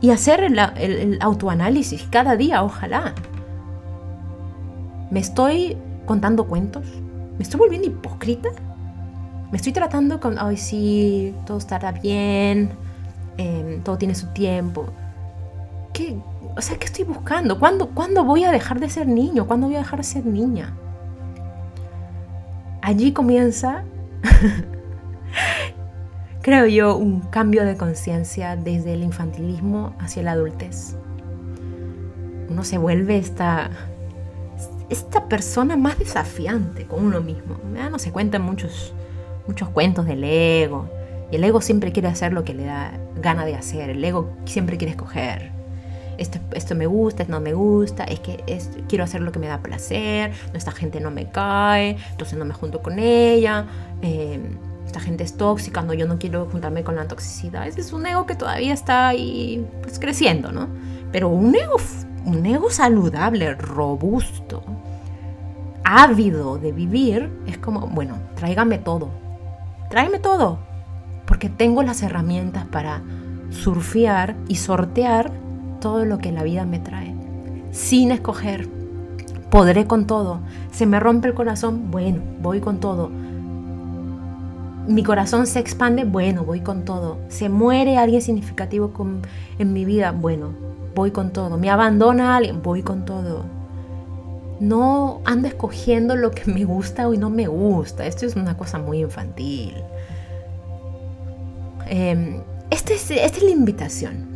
Y 0.00 0.10
hacer 0.10 0.44
el, 0.44 1.18
autoanálisis 1.20 2.06
cada 2.12 2.36
día, 2.36 2.62
ojalá. 2.62 3.12
¿Me 5.10 5.18
estoy 5.18 5.76
contando 6.06 6.46
cuentos? 6.46 6.86
¿Me 7.38 7.42
estoy 7.42 7.58
volviendo 7.58 7.88
hipócrita? 7.88 8.50
¿Me 9.50 9.56
estoy 9.56 9.72
tratando 9.72 10.20
con, 10.20 10.38
ay, 10.38 10.56
sí, 10.56 11.34
todo 11.44 11.58
estará 11.58 11.90
bien, 11.90 12.70
em, 13.36 13.82
todo 13.82 13.98
tiene 13.98 14.14
su 14.14 14.28
tiempo? 14.28 14.86
¿Qué, 15.92 16.16
o 16.56 16.60
sea, 16.60 16.78
¿qué 16.78 16.86
estoy 16.86 17.04
buscando? 17.04 17.58
¿Cuándo, 17.58 17.90
¿Cuándo 17.90 18.24
voy 18.24 18.44
a 18.44 18.50
dejar 18.50 18.80
de 18.80 18.90
ser 18.90 19.06
niño? 19.06 19.46
¿Cuándo 19.46 19.66
voy 19.66 19.76
a 19.76 19.80
dejar 19.80 19.98
de 19.98 20.04
ser 20.04 20.26
niña? 20.26 20.74
Allí 22.82 23.12
comienza, 23.12 23.84
creo 26.42 26.66
yo, 26.66 26.96
un 26.96 27.20
cambio 27.20 27.64
de 27.64 27.76
conciencia 27.76 28.56
desde 28.56 28.94
el 28.94 29.02
infantilismo 29.02 29.94
hacia 29.98 30.22
la 30.22 30.32
adultez. 30.32 30.96
Uno 32.48 32.64
se 32.64 32.78
vuelve 32.78 33.18
esta, 33.18 33.70
esta 34.88 35.28
persona 35.28 35.76
más 35.76 35.98
desafiante 35.98 36.86
con 36.86 37.04
uno 37.04 37.20
mismo. 37.20 37.56
Ya 37.74 37.90
no 37.90 37.98
se 37.98 38.10
cuentan 38.10 38.42
muchos, 38.42 38.94
muchos 39.46 39.68
cuentos 39.68 40.06
del 40.06 40.24
ego. 40.24 40.88
Y 41.30 41.36
el 41.36 41.44
ego 41.44 41.60
siempre 41.60 41.92
quiere 41.92 42.08
hacer 42.08 42.32
lo 42.32 42.44
que 42.44 42.54
le 42.54 42.64
da 42.64 42.92
gana 43.20 43.44
de 43.44 43.54
hacer. 43.54 43.90
El 43.90 44.02
ego 44.02 44.30
siempre 44.46 44.78
quiere 44.78 44.92
escoger 44.92 45.57
esto, 46.18 46.74
me 46.74 46.86
gusta, 46.86 47.22
esto 47.22 47.32
no 47.32 47.40
me 47.40 47.54
gusta, 47.54 48.04
es 48.04 48.20
que 48.20 48.44
quiero 48.88 49.04
hacer 49.04 49.20
lo 49.20 49.32
que 49.32 49.38
me 49.38 49.46
da 49.46 49.58
placer, 49.58 50.32
esta 50.52 50.72
gente 50.72 51.00
no 51.00 51.10
me 51.10 51.30
cae, 51.30 51.96
entonces 52.10 52.38
no 52.38 52.44
me 52.44 52.54
junto 52.54 52.82
con 52.82 52.98
ella, 52.98 53.66
em, 54.02 54.58
esta 54.84 55.00
gente 55.00 55.22
es 55.22 55.36
tóxica, 55.36 55.82
no, 55.82 55.94
yo 55.94 56.06
no 56.06 56.18
quiero 56.18 56.46
juntarme 56.46 56.82
con 56.82 56.96
la 56.96 57.06
toxicidad. 57.06 57.66
Ese 57.66 57.82
es 57.82 57.92
un 57.92 58.06
ego 58.06 58.26
que 58.26 58.34
todavía 58.34 58.72
está 58.72 59.08
ahí 59.08 59.66
pues, 59.82 59.98
creciendo, 59.98 60.50
¿no? 60.50 60.68
Pero 61.12 61.28
un 61.28 61.54
ego, 61.54 61.76
un 62.24 62.44
ego 62.46 62.70
saludable, 62.70 63.54
robusto, 63.54 64.62
ávido 65.84 66.58
de 66.58 66.72
vivir, 66.72 67.30
es 67.46 67.58
como, 67.58 67.86
bueno, 67.86 68.18
tráigame 68.34 68.78
todo, 68.78 69.10
tráigame 69.90 70.18
todo, 70.18 70.58
porque 71.26 71.48
tengo 71.50 71.82
las 71.82 72.02
herramientas 72.02 72.66
para 72.66 73.02
surfear 73.50 74.36
y 74.48 74.56
sortear 74.56 75.32
todo 75.80 76.04
lo 76.04 76.18
que 76.18 76.32
la 76.32 76.42
vida 76.42 76.64
me 76.64 76.78
trae. 76.78 77.14
sin 77.70 78.10
escoger. 78.12 78.68
Podré 79.50 79.86
con 79.86 80.06
todo. 80.06 80.40
Se 80.72 80.86
me 80.86 81.00
rompe 81.00 81.28
el 81.28 81.34
corazón, 81.34 81.90
bueno, 81.90 82.20
voy 82.40 82.60
con 82.60 82.80
todo. 82.80 83.10
Mi 84.86 85.02
corazón 85.02 85.46
se 85.46 85.58
expande, 85.58 86.04
bueno, 86.04 86.44
voy 86.44 86.60
con 86.60 86.84
todo. 86.84 87.18
Se 87.28 87.48
muere 87.48 87.98
alguien 87.98 88.22
significativo 88.22 88.92
en 89.58 89.72
mi 89.72 89.84
vida, 89.84 90.12
bueno, 90.12 90.50
voy 90.94 91.10
con 91.10 91.30
todo. 91.30 91.58
Me 91.58 91.70
abandona 91.70 92.36
alguien, 92.36 92.62
voy 92.62 92.82
con 92.82 93.04
todo. 93.04 93.44
No 94.60 95.20
ando 95.24 95.46
escogiendo 95.46 96.16
lo 96.16 96.30
que 96.30 96.50
me 96.50 96.64
gusta 96.64 97.08
o 97.08 97.14
no 97.14 97.30
me 97.30 97.46
gusta. 97.46 98.06
Esto 98.06 98.26
es 98.26 98.34
una 98.34 98.56
cosa 98.56 98.78
muy 98.78 99.00
infantil. 99.00 99.74
Em, 101.86 102.40
este 102.70 102.94
esta 102.94 103.14
es 103.14 103.42
la 103.42 103.50
invitación. 103.50 104.27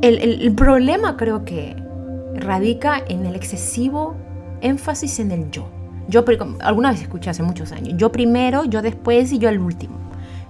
El, 0.00 0.54
problema 0.54 1.16
creo 1.16 1.44
que 1.44 1.76
radica 2.34 3.02
en 3.08 3.26
el 3.26 3.34
excesivo 3.34 4.14
énfasis 4.60 5.18
en 5.18 5.32
el 5.32 5.50
yo. 5.50 5.68
Yo 6.08 6.24
alguna 6.60 6.92
vez 6.92 7.02
escuché 7.02 7.30
hace 7.30 7.42
muchos 7.42 7.72
años, 7.72 7.94
yo 7.96 8.12
primero, 8.12 8.64
yo 8.64 8.80
después 8.80 9.32
y 9.32 9.38
yo 9.38 9.48
al 9.48 9.58
último. 9.58 9.98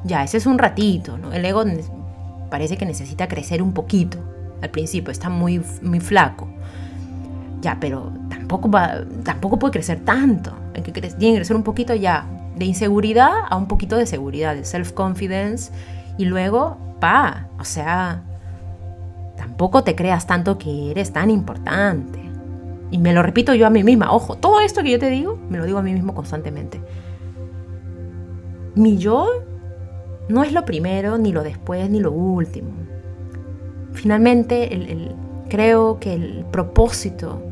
Ya, 0.04 0.22
ese 0.22 0.36
es 0.36 0.46
un 0.46 0.58
ratito, 0.58 1.18
¿no? 1.18 1.32
El 1.32 1.44
ego 1.44 1.64
parece 2.50 2.76
que 2.76 2.86
necesita 2.86 3.26
crecer 3.26 3.62
un 3.62 3.72
poquito. 3.72 4.18
Al 4.62 4.70
principio 4.70 5.10
está 5.10 5.28
muy, 5.28 5.62
muy 5.82 6.00
flaco. 6.00 6.48
Ya, 7.60 7.78
pero 7.80 8.12
tampoco, 8.28 8.70
va, 8.70 9.04
tampoco 9.24 9.58
puede 9.58 9.72
crecer 9.72 10.00
tanto. 10.04 10.52
Hay 10.74 10.82
que 10.82 10.92
tiene 10.92 11.14
que 11.16 11.36
crecer 11.36 11.56
un 11.56 11.64
poquito 11.64 11.94
ya. 11.94 12.26
De 12.56 12.64
inseguridad 12.64 13.32
a 13.48 13.56
un 13.56 13.66
poquito 13.66 13.96
de 13.96 14.06
seguridad, 14.06 14.54
de 14.54 14.64
self-confidence. 14.64 15.72
Y 16.18 16.26
luego, 16.26 16.76
pa, 17.00 17.48
o 17.58 17.64
sea, 17.64 18.22
tampoco 19.58 19.82
te 19.82 19.96
creas 19.96 20.24
tanto 20.24 20.56
que 20.56 20.92
eres 20.92 21.12
tan 21.12 21.30
importante. 21.30 22.20
Y 22.92 22.98
me 22.98 23.12
lo 23.12 23.24
repito 23.24 23.54
yo 23.54 23.66
a 23.66 23.70
mí 23.70 23.82
misma. 23.82 24.12
Ojo, 24.12 24.36
todo 24.36 24.60
esto 24.60 24.84
que 24.84 24.92
yo 24.92 25.00
te 25.00 25.10
digo, 25.10 25.36
me 25.50 25.58
lo 25.58 25.64
digo 25.64 25.78
a 25.78 25.82
mí 25.82 25.92
mismo 25.92 26.14
constantemente. 26.14 26.80
Mi 28.76 28.98
yo 28.98 29.26
no 30.28 30.44
es 30.44 30.52
lo 30.52 30.64
primero, 30.64 31.18
ni 31.18 31.32
lo 31.32 31.42
después, 31.42 31.90
ni 31.90 31.98
lo 31.98 32.12
último. 32.12 32.68
Finalmente, 33.94 34.72
el, 34.72 35.16
creo 35.48 35.98
que 35.98 36.14
el 36.14 36.44
propósito 36.52 37.42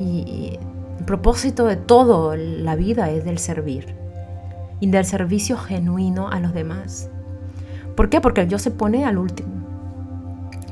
y 0.00 0.58
el 0.98 1.04
propósito 1.04 1.66
de 1.66 1.76
toda 1.76 2.38
la 2.38 2.74
vida 2.74 3.10
es 3.10 3.26
del 3.26 3.36
servir 3.36 3.94
y 4.80 4.90
del 4.90 5.04
servicio 5.04 5.58
genuino 5.58 6.28
a 6.28 6.40
los 6.40 6.54
demás. 6.54 7.10
¿Por 7.96 8.08
qué? 8.08 8.22
Porque 8.22 8.40
el 8.40 8.48
yo 8.48 8.58
se 8.58 8.70
pone 8.70 9.04
al 9.04 9.18
último 9.18 9.59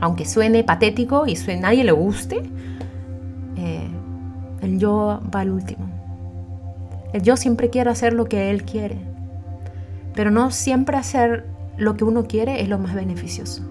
aunque 0.01 0.25
suene 0.25 0.65
patético 0.65 1.27
y 1.27 1.37
a 1.37 1.57
nadie 1.57 1.85
le 1.85 1.93
guste, 1.93 2.43
eh, 3.57 3.89
el 4.63 4.79
yo 4.79 5.21
va 5.35 5.41
al 5.41 5.51
último. 5.51 5.89
El 7.13 7.23
yo 7.23 7.37
siempre 7.37 7.71
quiere 7.71 7.91
hacer 7.91 8.13
lo 8.13 8.27
que 8.27 8.51
él 8.51 8.65
quiere, 8.65 8.97
pero 10.15 10.31
no 10.31 10.51
siempre 10.51 10.97
hacer 10.97 11.47
lo 11.77 11.97
que 11.97 12.05
uno 12.05 12.27
quiere 12.27 12.61
es 12.61 12.69
lo 12.69 12.79
más 12.79 12.95
beneficioso. 12.95 13.63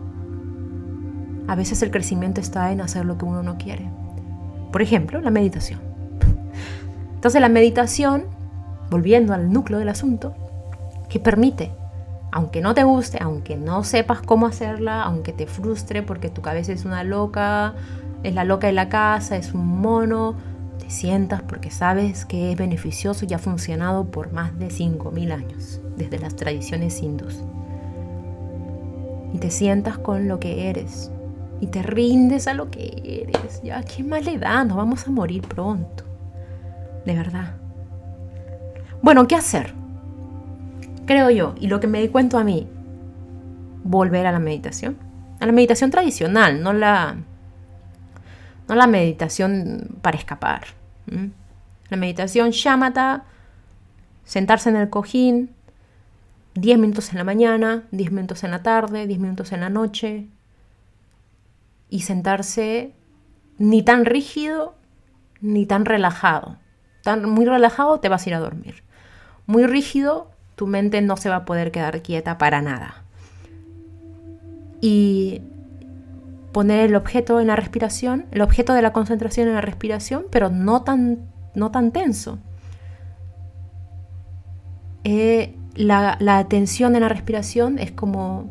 A 1.47 1.55
veces 1.55 1.81
el 1.81 1.91
crecimiento 1.91 2.41
está 2.41 2.71
en 2.71 2.81
hacer 2.81 3.05
lo 3.05 3.17
que 3.17 3.25
uno 3.25 3.43
no 3.43 3.57
quiere. 3.57 3.89
Por 4.71 4.81
ejemplo, 4.81 5.21
la 5.21 5.29
meditación. 5.29 5.79
Entonces 7.15 7.39
la 7.39 7.49
meditación, 7.49 8.25
volviendo 8.89 9.33
al 9.33 9.51
núcleo 9.51 9.79
del 9.79 9.89
asunto, 9.89 10.33
que 11.09 11.19
permite 11.19 11.71
aunque 12.31 12.61
no 12.61 12.73
te 12.73 12.83
guste, 12.83 13.19
aunque 13.21 13.55
no 13.55 13.83
sepas 13.83 14.21
cómo 14.21 14.47
hacerla, 14.47 15.03
aunque 15.03 15.33
te 15.33 15.47
frustre 15.47 16.03
porque 16.03 16.29
tu 16.29 16.41
cabeza 16.41 16.73
es 16.73 16.85
una 16.85 17.03
loca, 17.03 17.73
es 18.23 18.33
la 18.33 18.43
loca 18.43 18.67
de 18.67 18.73
la 18.73 18.89
casa, 18.89 19.37
es 19.37 19.53
un 19.53 19.79
mono, 19.79 20.35
te 20.79 20.89
sientas 20.89 21.41
porque 21.41 21.71
sabes 21.71 22.25
que 22.25 22.51
es 22.51 22.57
beneficioso 22.57 23.25
y 23.27 23.33
ha 23.33 23.39
funcionado 23.39 24.05
por 24.05 24.31
más 24.33 24.57
de 24.59 24.67
5.000 24.67 25.31
años, 25.31 25.81
desde 25.95 26.19
las 26.19 26.35
tradiciones 26.35 27.01
hindús. 27.01 27.43
Y 29.33 29.39
te 29.39 29.51
sientas 29.51 29.97
con 29.97 30.27
lo 30.27 30.39
que 30.39 30.69
eres 30.69 31.11
y 31.59 31.67
te 31.67 31.81
rindes 31.81 32.47
a 32.47 32.53
lo 32.53 32.69
que 32.69 33.23
eres. 33.23 33.61
Ya, 33.63 33.81
¿qué 33.83 34.03
más 34.03 34.23
le 34.25 34.37
da? 34.37 34.63
Nos 34.63 34.77
vamos 34.77 35.07
a 35.07 35.11
morir 35.11 35.41
pronto. 35.41 36.03
De 37.05 37.15
verdad. 37.15 37.55
Bueno, 39.01 39.27
¿qué 39.27 39.35
hacer? 39.35 39.73
Creo 41.07 41.31
yo, 41.31 41.55
y 41.59 41.67
lo 41.67 41.79
que 41.79 41.87
me 41.87 42.01
di 42.01 42.09
cuenta 42.09 42.39
a 42.39 42.43
mí, 42.43 42.67
volver 43.83 44.27
a 44.27 44.31
la 44.31 44.39
meditación. 44.39 44.97
A 45.39 45.47
la 45.47 45.51
meditación 45.51 45.89
tradicional, 45.89 46.61
no 46.61 46.73
la, 46.73 47.15
no 48.67 48.75
la 48.75 48.85
meditación 48.85 49.97
para 50.03 50.17
escapar. 50.17 50.67
La 51.89 51.97
meditación 51.97 52.51
shamatha, 52.51 53.23
sentarse 54.23 54.69
en 54.69 54.75
el 54.75 54.89
cojín, 54.89 55.55
10 56.55 56.79
minutos 56.79 57.11
en 57.11 57.17
la 57.17 57.23
mañana, 57.23 57.83
10 57.91 58.11
minutos 58.11 58.43
en 58.43 58.51
la 58.51 58.61
tarde, 58.63 59.07
10 59.07 59.19
minutos 59.19 59.51
en 59.51 59.61
la 59.61 59.69
noche, 59.69 60.27
y 61.89 62.01
sentarse 62.01 62.93
ni 63.57 63.83
tan 63.83 64.05
rígido 64.05 64.75
ni 65.39 65.65
tan 65.65 65.85
relajado. 65.85 66.57
Tan, 67.03 67.29
muy 67.29 67.45
relajado 67.45 67.99
te 67.99 68.09
vas 68.09 68.25
a 68.25 68.29
ir 68.29 68.35
a 68.35 68.39
dormir. 68.39 68.83
Muy 69.45 69.65
rígido 69.65 70.31
tu 70.57 70.65
mente 70.65 71.01
no 71.01 71.17
se 71.17 71.29
va 71.29 71.37
a 71.37 71.45
poder 71.45 71.71
quedar 71.71 72.01
quieta 72.01 72.39
para 72.39 72.63
nada. 72.63 73.03
Y 74.81 75.43
poner 76.51 76.89
el 76.89 76.95
objeto 76.95 77.39
en 77.39 77.47
la 77.47 77.55
respiración, 77.55 78.25
el 78.31 78.41
objeto 78.41 78.73
de 78.73 78.81
la 78.81 78.91
concentración 78.91 79.47
en 79.47 79.53
la 79.53 79.61
respiración, 79.61 80.25
pero 80.31 80.49
no 80.49 80.81
tan, 80.81 81.19
no 81.53 81.69
tan 81.69 81.91
tenso. 81.91 82.39
Eh, 85.03 85.55
la, 85.75 86.17
la 86.19 86.39
atención 86.39 86.95
en 86.95 87.03
la 87.03 87.09
respiración 87.09 87.77
es 87.77 87.91
como 87.91 88.49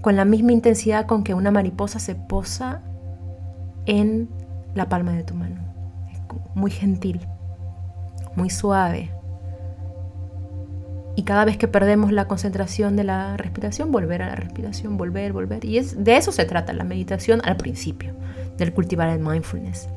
con 0.00 0.16
la 0.16 0.24
misma 0.24 0.52
intensidad 0.52 1.04
con 1.04 1.24
que 1.24 1.34
una 1.34 1.50
mariposa 1.50 1.98
se 1.98 2.14
posa 2.14 2.80
en 3.84 4.30
la 4.74 4.88
palma 4.88 5.12
de 5.12 5.24
tu 5.24 5.34
mano. 5.34 5.60
Es 6.10 6.20
muy 6.54 6.70
gentil, 6.70 7.20
muy 8.34 8.48
suave. 8.48 9.17
Y 11.18 11.24
cada 11.24 11.44
vez 11.44 11.56
que 11.56 11.66
perdemos 11.66 12.12
la 12.12 12.28
concentración 12.28 12.94
de 12.94 13.02
la 13.02 13.36
respiración, 13.36 13.90
volver 13.90 14.22
a 14.22 14.28
la 14.28 14.36
respiración, 14.36 14.96
volver, 14.96 15.32
volver. 15.32 15.64
Y 15.64 15.78
es, 15.78 16.04
de 16.04 16.16
eso 16.16 16.30
se 16.30 16.44
trata 16.44 16.72
la 16.72 16.84
meditación 16.84 17.40
al 17.42 17.56
principio, 17.56 18.12
del 18.56 18.72
cultivar 18.72 19.08
el 19.08 19.18
mindfulness. 19.18 19.88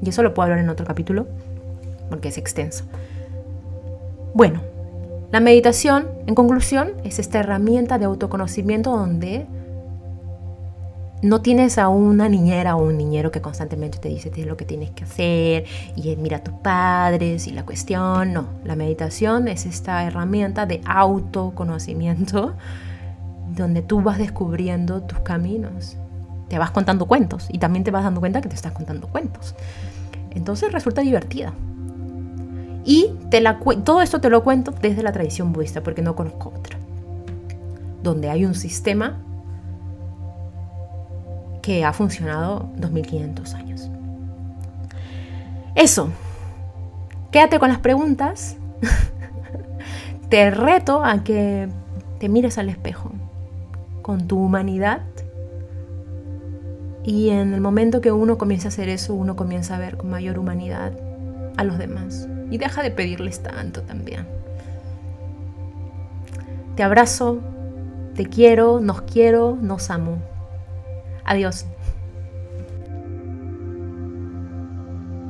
Y 0.00 0.08
eso 0.08 0.22
lo 0.22 0.32
puedo 0.32 0.44
hablar 0.44 0.60
en 0.60 0.70
otro 0.70 0.86
capítulo, 0.86 1.26
porque 2.08 2.28
es 2.28 2.38
extenso. 2.38 2.86
Bueno, 4.32 4.62
la 5.30 5.40
meditación, 5.40 6.06
en 6.26 6.34
conclusión, 6.34 6.92
es 7.04 7.18
esta 7.18 7.40
herramienta 7.40 7.98
de 7.98 8.06
autoconocimiento 8.06 8.90
donde 8.90 9.46
no 11.22 11.42
tienes 11.42 11.76
a 11.76 11.88
una 11.88 12.28
niñera 12.28 12.76
o 12.76 12.82
un 12.82 12.96
niñero 12.96 13.30
que 13.30 13.42
constantemente 13.42 13.98
te 13.98 14.08
dice 14.08 14.30
lo 14.46 14.56
que 14.56 14.64
tienes 14.64 14.90
que 14.90 15.04
hacer 15.04 15.64
y 15.94 16.16
mira 16.16 16.38
a 16.38 16.44
tus 16.44 16.54
padres 16.54 17.46
y 17.46 17.52
la 17.52 17.64
cuestión. 17.64 18.32
No, 18.32 18.46
la 18.64 18.74
meditación 18.74 19.48
es 19.48 19.66
esta 19.66 20.04
herramienta 20.04 20.64
de 20.64 20.80
autoconocimiento 20.86 22.54
donde 23.56 23.82
tú 23.82 24.00
vas 24.00 24.18
descubriendo 24.18 25.02
tus 25.02 25.18
caminos. 25.20 25.96
Te 26.48 26.58
vas 26.58 26.70
contando 26.70 27.06
cuentos 27.06 27.46
y 27.50 27.58
también 27.58 27.84
te 27.84 27.90
vas 27.90 28.02
dando 28.02 28.20
cuenta 28.20 28.40
que 28.40 28.48
te 28.48 28.56
estás 28.56 28.72
contando 28.72 29.06
cuentos. 29.08 29.54
Entonces 30.30 30.72
resulta 30.72 31.02
divertida. 31.02 31.52
Y 32.84 33.12
todo 33.84 34.00
esto 34.00 34.20
te 34.20 34.30
lo 34.30 34.42
cuento 34.42 34.72
desde 34.80 35.02
la 35.02 35.12
tradición 35.12 35.52
budista 35.52 35.82
porque 35.82 36.00
no 36.00 36.16
conozco 36.16 36.52
otra. 36.56 36.78
Donde 38.02 38.30
hay 38.30 38.46
un 38.46 38.54
sistema 38.54 39.18
que 41.62 41.84
ha 41.84 41.92
funcionado 41.92 42.70
2500 42.76 43.54
años. 43.54 43.90
Eso. 45.74 46.10
Quédate 47.30 47.58
con 47.58 47.68
las 47.68 47.78
preguntas. 47.78 48.56
te 50.28 50.50
reto 50.50 51.04
a 51.04 51.22
que 51.22 51.68
te 52.18 52.28
mires 52.28 52.58
al 52.58 52.68
espejo 52.68 53.12
con 54.02 54.26
tu 54.26 54.38
humanidad. 54.38 55.02
Y 57.02 57.30
en 57.30 57.54
el 57.54 57.60
momento 57.60 58.00
que 58.00 58.12
uno 58.12 58.36
comienza 58.36 58.68
a 58.68 58.70
hacer 58.70 58.88
eso, 58.88 59.14
uno 59.14 59.36
comienza 59.36 59.76
a 59.76 59.78
ver 59.78 59.96
con 59.96 60.10
mayor 60.10 60.38
humanidad 60.38 60.92
a 61.56 61.64
los 61.64 61.78
demás. 61.78 62.28
Y 62.50 62.58
deja 62.58 62.82
de 62.82 62.90
pedirles 62.90 63.42
tanto 63.42 63.82
también. 63.82 64.26
Te 66.76 66.82
abrazo, 66.82 67.40
te 68.14 68.26
quiero, 68.26 68.80
nos 68.80 69.02
quiero, 69.02 69.56
nos 69.60 69.90
amo. 69.90 70.18
Adiós. 71.30 71.64